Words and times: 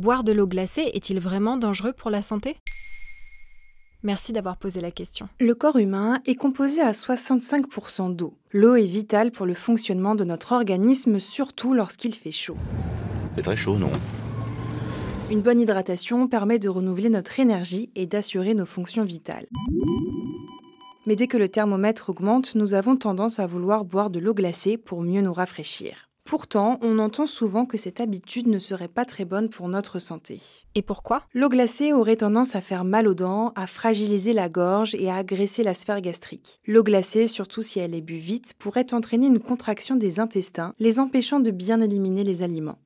Boire 0.00 0.24
de 0.24 0.32
l'eau 0.32 0.46
glacée 0.46 0.90
est-il 0.94 1.20
vraiment 1.20 1.58
dangereux 1.58 1.92
pour 1.92 2.08
la 2.08 2.22
santé? 2.22 2.56
Merci 4.02 4.32
d'avoir 4.32 4.56
posé 4.56 4.80
la 4.80 4.90
question. 4.90 5.28
Le 5.40 5.54
corps 5.54 5.76
humain 5.76 6.22
est 6.26 6.36
composé 6.36 6.80
à 6.80 6.92
65% 6.92 8.16
d'eau. 8.16 8.32
L'eau 8.54 8.76
est 8.76 8.86
vitale 8.86 9.30
pour 9.30 9.44
le 9.44 9.52
fonctionnement 9.52 10.14
de 10.14 10.24
notre 10.24 10.52
organisme, 10.52 11.18
surtout 11.18 11.74
lorsqu'il 11.74 12.14
fait 12.14 12.30
chaud. 12.30 12.56
C'est 13.36 13.42
très 13.42 13.56
chaud, 13.56 13.76
non? 13.76 13.90
Une 15.30 15.42
bonne 15.42 15.60
hydratation 15.60 16.28
permet 16.28 16.58
de 16.58 16.70
renouveler 16.70 17.10
notre 17.10 17.38
énergie 17.38 17.90
et 17.94 18.06
d'assurer 18.06 18.54
nos 18.54 18.64
fonctions 18.64 19.04
vitales. 19.04 19.48
Mais 21.04 21.14
dès 21.14 21.26
que 21.26 21.36
le 21.36 21.50
thermomètre 21.50 22.08
augmente, 22.08 22.54
nous 22.54 22.72
avons 22.72 22.96
tendance 22.96 23.38
à 23.38 23.46
vouloir 23.46 23.84
boire 23.84 24.08
de 24.08 24.18
l'eau 24.18 24.32
glacée 24.32 24.78
pour 24.78 25.02
mieux 25.02 25.20
nous 25.20 25.34
rafraîchir. 25.34 26.09
Pourtant, 26.30 26.78
on 26.80 27.00
entend 27.00 27.26
souvent 27.26 27.66
que 27.66 27.76
cette 27.76 27.98
habitude 27.98 28.46
ne 28.46 28.60
serait 28.60 28.86
pas 28.86 29.04
très 29.04 29.24
bonne 29.24 29.48
pour 29.48 29.66
notre 29.66 29.98
santé. 29.98 30.40
Et 30.76 30.80
pourquoi? 30.80 31.22
L'eau 31.34 31.48
glacée 31.48 31.92
aurait 31.92 32.14
tendance 32.14 32.54
à 32.54 32.60
faire 32.60 32.84
mal 32.84 33.08
aux 33.08 33.14
dents, 33.14 33.52
à 33.56 33.66
fragiliser 33.66 34.32
la 34.32 34.48
gorge 34.48 34.94
et 34.94 35.10
à 35.10 35.16
agresser 35.16 35.64
la 35.64 35.74
sphère 35.74 36.00
gastrique. 36.00 36.60
L'eau 36.68 36.84
glacée, 36.84 37.26
surtout 37.26 37.64
si 37.64 37.80
elle 37.80 37.96
est 37.96 38.00
bue 38.00 38.18
vite, 38.18 38.54
pourrait 38.60 38.94
entraîner 38.94 39.26
une 39.26 39.40
contraction 39.40 39.96
des 39.96 40.20
intestins, 40.20 40.72
les 40.78 41.00
empêchant 41.00 41.40
de 41.40 41.50
bien 41.50 41.80
éliminer 41.80 42.22
les 42.22 42.44
aliments 42.44 42.78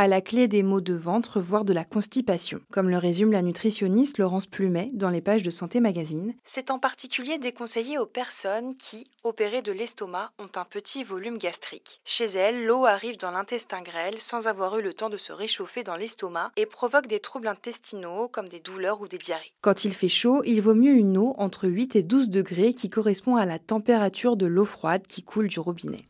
à 0.00 0.08
la 0.08 0.22
clé 0.22 0.48
des 0.48 0.62
maux 0.62 0.80
de 0.80 0.94
ventre, 0.94 1.42
voire 1.42 1.66
de 1.66 1.74
la 1.74 1.84
constipation. 1.84 2.62
Comme 2.72 2.88
le 2.88 2.96
résume 2.96 3.32
la 3.32 3.42
nutritionniste 3.42 4.16
Laurence 4.16 4.46
Plumet 4.46 4.88
dans 4.94 5.10
les 5.10 5.20
pages 5.20 5.42
de 5.42 5.50
Santé 5.50 5.78
Magazine, 5.78 6.32
c'est 6.42 6.70
en 6.70 6.78
particulier 6.78 7.36
déconseillé 7.36 7.98
aux 7.98 8.06
personnes 8.06 8.78
qui, 8.78 9.04
opérées 9.24 9.60
de 9.60 9.72
l'estomac, 9.72 10.32
ont 10.38 10.48
un 10.56 10.64
petit 10.64 11.04
volume 11.04 11.36
gastrique. 11.36 12.00
Chez 12.06 12.24
elles, 12.24 12.64
l'eau 12.64 12.86
arrive 12.86 13.18
dans 13.18 13.30
l'intestin 13.30 13.82
grêle 13.82 14.16
sans 14.16 14.46
avoir 14.46 14.78
eu 14.78 14.82
le 14.82 14.94
temps 14.94 15.10
de 15.10 15.18
se 15.18 15.34
réchauffer 15.34 15.84
dans 15.84 15.96
l'estomac 15.96 16.50
et 16.56 16.64
provoque 16.64 17.06
des 17.06 17.20
troubles 17.20 17.48
intestinaux 17.48 18.28
comme 18.28 18.48
des 18.48 18.60
douleurs 18.60 19.02
ou 19.02 19.06
des 19.06 19.18
diarrhées. 19.18 19.52
Quand 19.60 19.84
il 19.84 19.92
fait 19.92 20.08
chaud, 20.08 20.40
il 20.46 20.62
vaut 20.62 20.72
mieux 20.72 20.94
une 20.94 21.18
eau 21.18 21.34
entre 21.36 21.68
8 21.68 21.96
et 21.96 22.02
12 22.02 22.30
degrés 22.30 22.72
qui 22.72 22.88
correspond 22.88 23.36
à 23.36 23.44
la 23.44 23.58
température 23.58 24.38
de 24.38 24.46
l'eau 24.46 24.64
froide 24.64 25.06
qui 25.06 25.22
coule 25.22 25.48
du 25.48 25.60
robinet. 25.60 26.06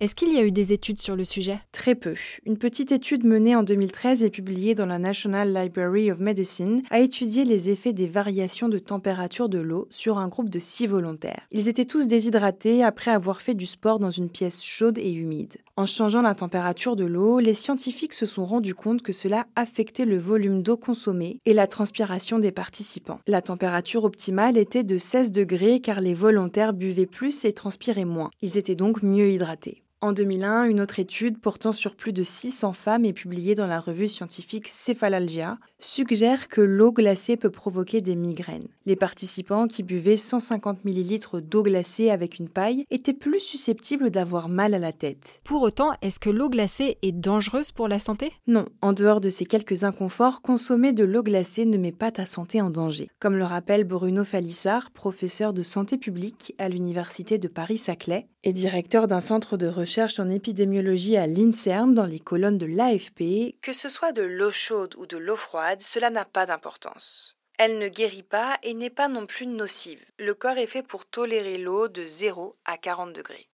Est-ce 0.00 0.14
qu'il 0.14 0.32
y 0.32 0.38
a 0.38 0.44
eu 0.44 0.52
des 0.52 0.72
études 0.72 1.00
sur 1.00 1.16
le 1.16 1.24
sujet? 1.24 1.58
Très 1.72 1.96
peu. 1.96 2.14
Une 2.46 2.56
petite 2.56 2.92
étude 2.92 3.24
menée 3.24 3.56
en 3.56 3.64
2013 3.64 4.22
et 4.22 4.30
publiée 4.30 4.76
dans 4.76 4.86
la 4.86 5.00
National 5.00 5.52
Library 5.52 6.12
of 6.12 6.20
Medicine 6.20 6.82
a 6.90 7.00
étudié 7.00 7.44
les 7.44 7.70
effets 7.70 7.92
des 7.92 8.06
variations 8.06 8.68
de 8.68 8.78
température 8.78 9.48
de 9.48 9.58
l'eau 9.58 9.88
sur 9.90 10.18
un 10.18 10.28
groupe 10.28 10.50
de 10.50 10.60
six 10.60 10.86
volontaires. 10.86 11.48
Ils 11.50 11.68
étaient 11.68 11.84
tous 11.84 12.06
déshydratés 12.06 12.84
après 12.84 13.10
avoir 13.10 13.40
fait 13.40 13.54
du 13.54 13.66
sport 13.66 13.98
dans 13.98 14.12
une 14.12 14.30
pièce 14.30 14.62
chaude 14.62 14.98
et 14.98 15.10
humide. 15.10 15.56
En 15.74 15.86
changeant 15.86 16.22
la 16.22 16.36
température 16.36 16.94
de 16.94 17.04
l'eau, 17.04 17.40
les 17.40 17.54
scientifiques 17.54 18.14
se 18.14 18.26
sont 18.26 18.44
rendus 18.44 18.76
compte 18.76 19.02
que 19.02 19.12
cela 19.12 19.48
affectait 19.56 20.04
le 20.04 20.18
volume 20.18 20.62
d'eau 20.62 20.76
consommée 20.76 21.40
et 21.44 21.52
la 21.52 21.66
transpiration 21.66 22.38
des 22.38 22.52
participants. 22.52 23.18
La 23.26 23.42
température 23.42 24.04
optimale 24.04 24.58
était 24.58 24.84
de 24.84 24.96
16 24.96 25.32
degrés 25.32 25.80
car 25.80 26.00
les 26.00 26.14
volontaires 26.14 26.72
buvaient 26.72 27.06
plus 27.06 27.44
et 27.44 27.52
transpiraient 27.52 28.04
moins. 28.04 28.30
Ils 28.42 28.58
étaient 28.58 28.76
donc 28.76 29.02
mieux 29.02 29.32
hydratés. 29.32 29.82
En 30.00 30.12
2001, 30.12 30.66
une 30.66 30.80
autre 30.80 31.00
étude 31.00 31.40
portant 31.40 31.72
sur 31.72 31.96
plus 31.96 32.12
de 32.12 32.22
600 32.22 32.72
femmes 32.72 33.04
et 33.04 33.12
publiée 33.12 33.56
dans 33.56 33.66
la 33.66 33.80
revue 33.80 34.06
scientifique 34.06 34.68
Cephalalgia 34.68 35.58
suggère 35.80 36.46
que 36.46 36.60
l'eau 36.60 36.92
glacée 36.92 37.36
peut 37.36 37.50
provoquer 37.50 38.00
des 38.00 38.14
migraines. 38.14 38.68
Les 38.86 38.94
participants 38.94 39.66
qui 39.66 39.82
buvaient 39.82 40.16
150 40.16 40.84
ml 40.84 41.40
d'eau 41.40 41.64
glacée 41.64 42.10
avec 42.10 42.38
une 42.38 42.48
paille 42.48 42.84
étaient 42.90 43.12
plus 43.12 43.40
susceptibles 43.40 44.10
d'avoir 44.10 44.48
mal 44.48 44.72
à 44.74 44.78
la 44.78 44.92
tête. 44.92 45.40
Pour 45.42 45.62
autant, 45.62 45.90
est-ce 46.00 46.20
que 46.20 46.30
l'eau 46.30 46.48
glacée 46.48 46.98
est 47.02 47.10
dangereuse 47.10 47.72
pour 47.72 47.88
la 47.88 47.98
santé? 47.98 48.32
Non, 48.46 48.66
en 48.82 48.92
dehors 48.92 49.20
de 49.20 49.30
ces 49.30 49.46
quelques 49.46 49.82
inconforts, 49.82 50.42
consommer 50.42 50.92
de 50.92 51.02
l'eau 51.02 51.24
glacée 51.24 51.64
ne 51.64 51.76
met 51.76 51.90
pas 51.90 52.12
ta 52.12 52.24
santé 52.24 52.60
en 52.60 52.70
danger. 52.70 53.08
Comme 53.18 53.36
le 53.36 53.44
rappelle 53.44 53.82
Bruno 53.82 54.22
Falissard, 54.22 54.92
professeur 54.92 55.52
de 55.52 55.64
santé 55.64 55.98
publique 55.98 56.54
à 56.58 56.68
l'Université 56.68 57.38
de 57.38 57.48
Paris-Saclay 57.48 58.28
et 58.44 58.52
directeur 58.52 59.08
d'un 59.08 59.20
centre 59.20 59.56
de 59.56 59.66
recherche 59.66 60.18
en 60.18 60.30
épidémiologie 60.30 61.16
à 61.16 61.26
l'INSERM 61.26 61.94
dans 61.94 62.04
les 62.04 62.20
colonnes 62.20 62.58
de 62.58 62.66
l'AFP, 62.66 63.56
que 63.60 63.72
ce 63.72 63.88
soit 63.88 64.12
de 64.12 64.22
l'eau 64.22 64.50
chaude 64.50 64.94
ou 64.96 65.06
de 65.06 65.16
l'eau 65.16 65.36
froide, 65.36 65.80
cela 65.80 66.10
n'a 66.10 66.24
pas 66.24 66.46
d'importance. 66.46 67.36
Elle 67.58 67.78
ne 67.78 67.88
guérit 67.88 68.22
pas 68.22 68.56
et 68.62 68.74
n'est 68.74 68.88
pas 68.88 69.08
non 69.08 69.26
plus 69.26 69.46
nocive. 69.46 70.04
Le 70.18 70.32
corps 70.34 70.58
est 70.58 70.68
fait 70.68 70.86
pour 70.86 71.04
tolérer 71.06 71.58
l'eau 71.58 71.88
de 71.88 72.06
0 72.06 72.54
à 72.64 72.76
40 72.76 73.12
degrés. 73.12 73.48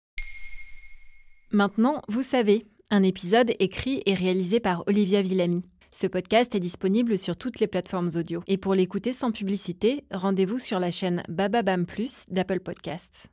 Maintenant, 1.53 2.03
vous 2.09 2.23
savez, 2.23 2.67
un 2.91 3.05
épisode 3.05 3.53
écrit 3.61 4.03
et 4.07 4.15
réalisé 4.15 4.59
par 4.59 4.83
Olivia 4.89 5.23
Villamy. 5.23 5.63
Ce 5.91 6.07
podcast 6.07 6.55
est 6.55 6.61
disponible 6.61 7.19
sur 7.19 7.37
toutes 7.37 7.61
les 7.61 7.67
plateformes 7.67 8.11
audio. 8.17 8.43
Et 8.47 8.57
pour 8.57 8.75
l'écouter 8.75 9.13
sans 9.13 9.31
publicité, 9.31 10.05
rendez-vous 10.11 10.59
sur 10.59 10.81
la 10.81 10.91
chaîne 10.91 11.23
Bababam 11.29 11.87
Plus 11.87 12.25
d'Apple 12.29 12.61
Podcasts. 12.61 13.29